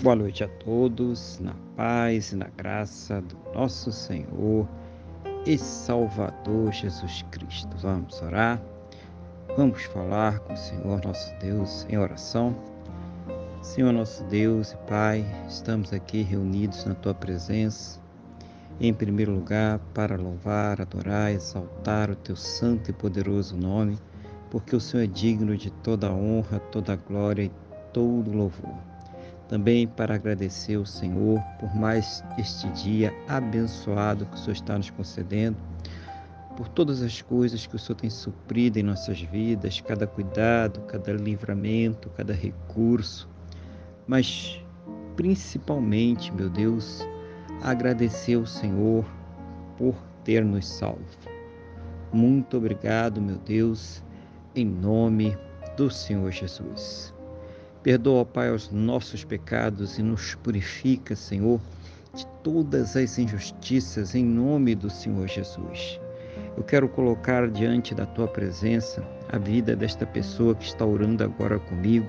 Boa 0.00 0.14
noite 0.14 0.44
a 0.44 0.48
todos, 0.48 1.40
na 1.40 1.56
paz 1.76 2.30
e 2.30 2.36
na 2.36 2.46
graça 2.56 3.20
do 3.20 3.36
nosso 3.52 3.90
Senhor 3.90 4.68
e 5.44 5.58
Salvador 5.58 6.70
Jesus 6.72 7.24
Cristo. 7.32 7.76
Vamos 7.78 8.22
orar, 8.22 8.62
vamos 9.56 9.82
falar 9.86 10.38
com 10.38 10.52
o 10.52 10.56
Senhor 10.56 11.04
nosso 11.04 11.34
Deus 11.40 11.84
em 11.88 11.98
oração. 11.98 12.56
Senhor 13.60 13.92
nosso 13.92 14.22
Deus 14.26 14.70
e 14.70 14.76
Pai, 14.88 15.26
estamos 15.48 15.92
aqui 15.92 16.22
reunidos 16.22 16.84
na 16.84 16.94
Tua 16.94 17.12
presença, 17.12 18.00
em 18.80 18.94
primeiro 18.94 19.32
lugar 19.32 19.80
para 19.92 20.14
louvar, 20.14 20.80
adorar, 20.80 21.32
exaltar 21.32 22.08
o 22.08 22.14
Teu 22.14 22.36
santo 22.36 22.88
e 22.88 22.94
poderoso 22.94 23.56
nome, 23.56 23.98
porque 24.48 24.76
o 24.76 24.80
Senhor 24.80 25.02
é 25.02 25.08
digno 25.08 25.56
de 25.56 25.72
toda 25.72 26.12
honra, 26.12 26.60
toda 26.70 26.94
glória 26.94 27.42
e 27.42 27.52
todo 27.92 28.30
louvor 28.30 28.87
também 29.48 29.88
para 29.88 30.14
agradecer 30.14 30.76
ao 30.76 30.84
Senhor 30.84 31.42
por 31.58 31.74
mais 31.74 32.22
este 32.38 32.68
dia 32.70 33.12
abençoado 33.26 34.26
que 34.26 34.34
o 34.34 34.38
Senhor 34.38 34.52
está 34.52 34.76
nos 34.76 34.90
concedendo, 34.90 35.56
por 36.56 36.68
todas 36.68 37.02
as 37.02 37.22
coisas 37.22 37.66
que 37.66 37.74
o 37.74 37.78
Senhor 37.78 37.96
tem 37.96 38.10
suprido 38.10 38.78
em 38.78 38.82
nossas 38.82 39.20
vidas, 39.20 39.80
cada 39.80 40.06
cuidado, 40.06 40.80
cada 40.82 41.12
livramento, 41.12 42.10
cada 42.10 42.34
recurso, 42.34 43.28
mas 44.06 44.62
principalmente, 45.16 46.32
meu 46.32 46.50
Deus, 46.50 47.06
agradecer 47.62 48.34
ao 48.34 48.46
Senhor 48.46 49.04
por 49.76 49.94
ter 50.24 50.44
nos 50.44 50.66
salvo. 50.68 51.04
Muito 52.12 52.56
obrigado, 52.56 53.20
meu 53.20 53.36
Deus, 53.38 54.02
em 54.54 54.64
nome 54.64 55.36
do 55.76 55.90
Senhor 55.90 56.30
Jesus. 56.30 57.17
Perdoa, 57.82 58.24
Pai, 58.24 58.50
os 58.50 58.70
nossos 58.70 59.24
pecados 59.24 59.98
e 59.98 60.02
nos 60.02 60.34
purifica, 60.34 61.14
Senhor, 61.14 61.60
de 62.12 62.26
todas 62.42 62.96
as 62.96 63.18
injustiças 63.18 64.16
em 64.16 64.24
nome 64.24 64.74
do 64.74 64.90
Senhor 64.90 65.28
Jesus. 65.28 66.00
Eu 66.56 66.64
quero 66.64 66.88
colocar 66.88 67.48
diante 67.48 67.94
da 67.94 68.04
tua 68.04 68.26
presença 68.26 69.06
a 69.28 69.38
vida 69.38 69.76
desta 69.76 70.04
pessoa 70.04 70.56
que 70.56 70.64
está 70.64 70.84
orando 70.84 71.22
agora 71.22 71.60
comigo, 71.60 72.08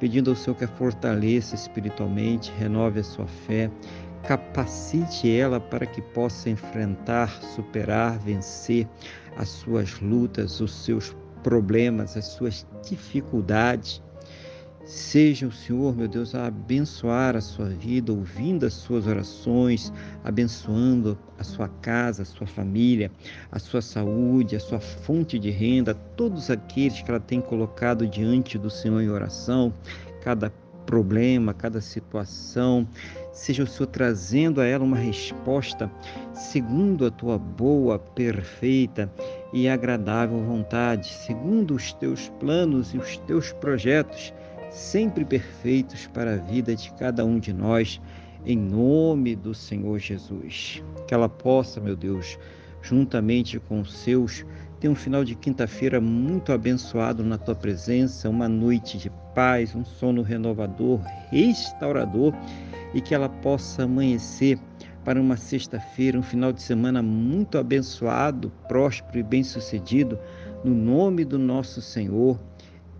pedindo 0.00 0.30
ao 0.30 0.36
Senhor 0.36 0.56
que 0.56 0.64
a 0.64 0.68
fortaleça 0.68 1.54
espiritualmente, 1.54 2.50
renove 2.58 3.00
a 3.00 3.04
sua 3.04 3.26
fé, 3.26 3.70
capacite 4.26 5.30
ela 5.30 5.60
para 5.60 5.84
que 5.84 6.00
possa 6.00 6.48
enfrentar, 6.48 7.28
superar, 7.42 8.18
vencer 8.20 8.88
as 9.36 9.50
suas 9.50 10.00
lutas, 10.00 10.62
os 10.62 10.72
seus 10.82 11.14
problemas, 11.42 12.16
as 12.16 12.24
suas 12.24 12.66
dificuldades 12.82 14.02
Seja 14.84 15.46
o 15.46 15.52
Senhor, 15.52 15.96
meu 15.96 16.06
Deus, 16.06 16.34
a 16.34 16.46
abençoar 16.46 17.34
a 17.36 17.40
sua 17.40 17.70
vida, 17.70 18.12
ouvindo 18.12 18.66
as 18.66 18.74
suas 18.74 19.06
orações, 19.06 19.90
abençoando 20.22 21.18
a 21.38 21.42
sua 21.42 21.68
casa, 21.68 22.20
a 22.20 22.26
sua 22.26 22.46
família, 22.46 23.10
a 23.50 23.58
sua 23.58 23.80
saúde, 23.80 24.56
a 24.56 24.60
sua 24.60 24.80
fonte 24.80 25.38
de 25.38 25.50
renda, 25.50 25.94
todos 25.94 26.50
aqueles 26.50 27.00
que 27.00 27.10
ela 27.10 27.18
tem 27.18 27.40
colocado 27.40 28.06
diante 28.06 28.58
do 28.58 28.68
Senhor 28.68 29.00
em 29.00 29.08
oração, 29.08 29.72
cada 30.22 30.52
problema, 30.84 31.54
cada 31.54 31.80
situação, 31.80 32.86
seja 33.32 33.62
o 33.62 33.66
Senhor 33.66 33.86
trazendo 33.86 34.60
a 34.60 34.66
ela 34.66 34.84
uma 34.84 34.98
resposta 34.98 35.90
segundo 36.34 37.06
a 37.06 37.10
tua 37.10 37.38
boa, 37.38 37.98
perfeita 37.98 39.10
e 39.50 39.66
agradável 39.66 40.44
vontade, 40.44 41.08
segundo 41.08 41.74
os 41.74 41.94
teus 41.94 42.28
planos 42.38 42.92
e 42.92 42.98
os 42.98 43.16
teus 43.16 43.50
projetos 43.50 44.32
sempre 44.74 45.24
perfeitos 45.24 46.08
para 46.08 46.34
a 46.34 46.36
vida 46.36 46.74
de 46.74 46.92
cada 46.94 47.24
um 47.24 47.38
de 47.38 47.52
nós, 47.52 48.00
em 48.44 48.58
nome 48.58 49.36
do 49.36 49.54
Senhor 49.54 49.98
Jesus. 49.98 50.82
Que 51.06 51.14
ela 51.14 51.28
possa, 51.28 51.80
meu 51.80 51.94
Deus, 51.94 52.36
juntamente 52.82 53.60
com 53.60 53.80
os 53.80 53.94
seus, 53.94 54.44
ter 54.80 54.88
um 54.88 54.94
final 54.94 55.24
de 55.24 55.36
quinta-feira 55.36 56.00
muito 56.00 56.52
abençoado 56.52 57.22
na 57.22 57.38
tua 57.38 57.54
presença, 57.54 58.28
uma 58.28 58.48
noite 58.48 58.98
de 58.98 59.10
paz, 59.32 59.74
um 59.76 59.84
sono 59.84 60.22
renovador, 60.22 61.00
restaurador 61.30 62.34
e 62.92 63.00
que 63.00 63.14
ela 63.14 63.28
possa 63.28 63.84
amanhecer 63.84 64.58
para 65.04 65.20
uma 65.20 65.36
sexta-feira, 65.36 66.18
um 66.18 66.22
final 66.22 66.52
de 66.52 66.62
semana 66.62 67.00
muito 67.00 67.58
abençoado, 67.58 68.50
próspero 68.66 69.18
e 69.18 69.22
bem-sucedido, 69.22 70.18
no 70.64 70.74
nome 70.74 71.24
do 71.24 71.38
nosso 71.38 71.80
Senhor 71.80 72.38